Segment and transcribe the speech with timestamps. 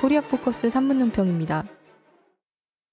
[0.00, 1.68] 코리아 포커스 3분 논평입니다.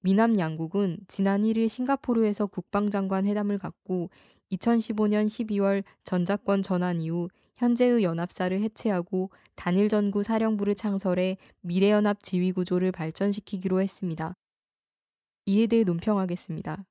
[0.02, 4.10] 미남 양국은 지난 1일 싱가포르에서 국방장관 회담을 갖고
[4.52, 12.91] 2015년 12월 전자권 전환 이후 현재의 연합사를 해체하고 단일 전구 사령부를 창설해 미래연합 지휘 구조를
[12.91, 14.36] 발전시키기로 했습니다.
[15.45, 16.84] 이에 대해 논평하겠습니다.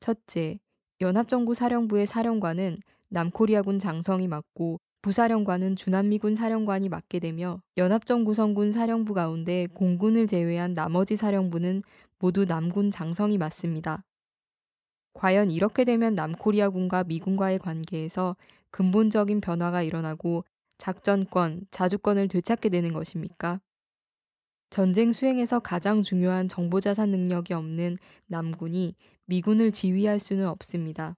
[0.00, 0.58] 첫째,
[1.00, 2.76] 연합정부 사령부의 사령관은
[3.08, 11.16] 남코리아군 장성이 맡고 부사령관은 주남미군 사령관이 맡게 되며 연합정 구성군 사령부 가운데 공군을 제외한 나머지
[11.16, 11.82] 사령부는
[12.18, 14.04] 모두 남군 장성이 맡습니다.
[15.14, 18.36] 과연 이렇게 되면 남코리아군과 미군과의 관계에서
[18.70, 20.44] 근본적인 변화가 일어나고
[20.78, 23.60] 작전권, 자주권을 되찾게 되는 것입니까?
[24.68, 28.94] 전쟁 수행에서 가장 중요한 정보자산 능력이 없는 남군이
[29.26, 31.16] 미군을 지휘할 수는 없습니다.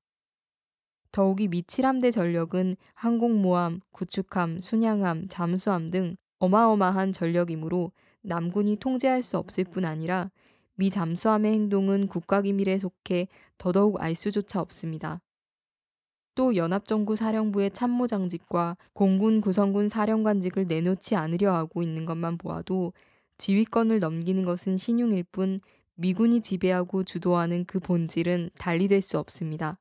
[1.13, 7.93] 더욱이 미 7함대 전력은 항공모함, 구축함, 순양함, 잠수함 등 어마어마한 전력이므로
[8.23, 10.31] 남군이 통제할 수 없을 뿐 아니라
[10.75, 15.21] 미 잠수함의 행동은 국가기밀에 속해 더더욱 알 수조차 없습니다.
[16.35, 22.93] 또 연합정부 사령부의 참모장직과 공군 구성군 사령관직을 내놓지 않으려 하고 있는 것만 보아도
[23.39, 25.61] 지휘권을 넘기는 것은 신용일 뿐
[25.97, 29.79] 미군이 지배하고 주도하는 그 본질은 달리될 수 없습니다.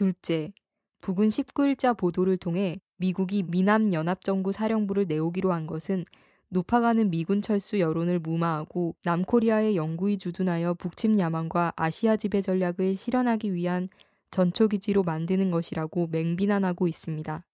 [0.00, 0.54] 둘째,
[1.02, 6.06] 북은 19일자 보도를 통해 미국이 미남 연합정부 사령부를 내오기로 한 것은
[6.48, 13.90] 높아가는 미군 철수 여론을 무마하고 남코리아의 영구히 주둔하여 북침 야망과 아시아 지배 전략을 실현하기 위한
[14.30, 17.44] 전초기지로 만드는 것이라고 맹비난하고 있습니다.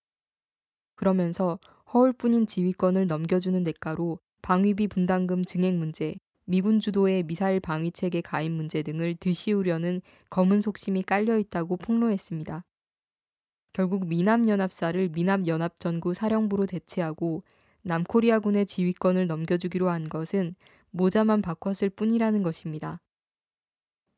[0.94, 1.58] 그러면서
[1.92, 6.14] 허울뿐인 지휘권을 넘겨주는 대가로 방위비 분담금 증액 문제,
[6.46, 12.64] 미군 주도의 미사일 방위 체계 가입 문제 등을 들씌우려는 검은 속심이 깔려 있다고 폭로했습니다.
[13.72, 17.42] 결국 미남연합사를 미남연합전구 사령부로 대체하고
[17.82, 20.54] 남코리아군의 지휘권을 넘겨주기로 한 것은
[20.90, 23.00] 모자만 바꿨을 뿐이라는 것입니다.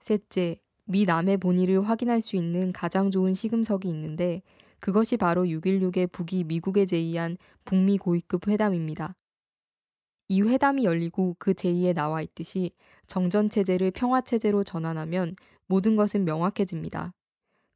[0.01, 4.43] 셋째, 미 남의 본의를 확인할 수 있는 가장 좋은 시금석이 있는데
[4.81, 9.17] 그것이 바로 6.16의 북이 미국에 제의한 북미 고위급 회담입니다.
[10.29, 12.73] 이 회담이 열리고 그 제의에 나와 있듯이
[13.07, 17.13] 정전체제를 평화체제로 전환하면 모든 것은 명확해집니다.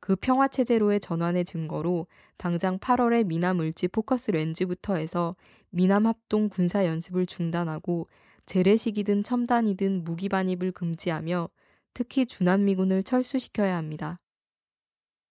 [0.01, 5.37] 그 평화체제로의 전환의 증거로 당장 8월에 미남 을지 포커스 렌즈부터 해서
[5.71, 8.09] 미남 합동 군사 연습을 중단하고
[8.47, 11.49] 재래식이든 첨단이든 무기 반입을 금지하며
[11.95, 14.19] 특히 주남미군을 철수시켜야 합니다.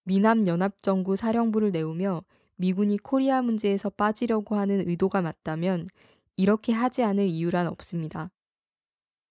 [0.03, 2.23] 미남 연합정부 사령부를 내우며
[2.55, 5.87] 미군이 코리아 문제에서 빠지려고 하는 의도가 맞다면
[6.35, 8.31] 이렇게 하지 않을 이유란 없습니다.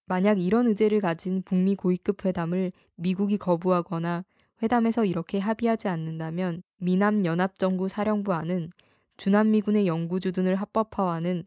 [0.06, 4.25] 만약 이런 의제를 가진 북미 고위급 회담을 미국이 거부하거나
[4.62, 8.71] 회담에서 이렇게 합의하지 않는다면 미남 연합정부 사령부 안은
[9.16, 11.44] 주남미군의 영구주둔을 합법화하는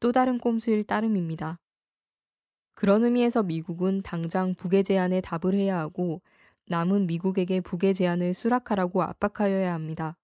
[0.00, 1.58] 또 다른 꼼수일 따름입니다.
[2.74, 6.20] 그런 의미에서 미국은 당장 북의 제안에 답을 해야 하고
[6.66, 10.16] 남은 미국에게 북의 제안을 수락하라고 압박하여야 합니다.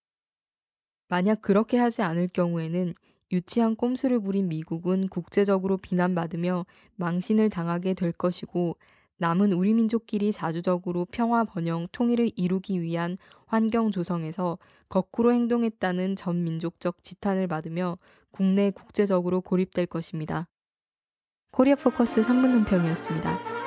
[1.09, 2.95] 만약 그렇게 하지 않을 경우에는
[3.31, 6.65] 유치한 꼼수를 부린 미국은 국제적으로 비난받으며
[6.97, 8.77] 망신을 당하게 될 것이고
[9.19, 14.59] 남은 우리 민족끼리 자주적으로 평화 번영 통일을 이루기 위한 환경 조성에서
[14.89, 17.99] 거꾸로 행동했다는 전 민족적 지탄을 받으며
[18.31, 20.49] 국내 국제적으로 고립될 것입니다.
[21.51, 23.58] 코리아 포커스 3분 논평이었습니다.